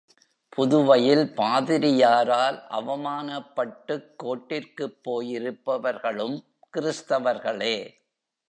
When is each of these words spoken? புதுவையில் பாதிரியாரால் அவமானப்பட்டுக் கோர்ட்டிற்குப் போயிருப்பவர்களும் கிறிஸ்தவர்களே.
புதுவையில் 0.49 1.33
பாதிரியாரால் 1.35 2.57
அவமானப்பட்டுக் 2.69 4.09
கோர்ட்டிற்குப் 4.23 4.99
போயிருப்பவர்களும் 5.03 6.37
கிறிஸ்தவர்களே. 6.77 7.75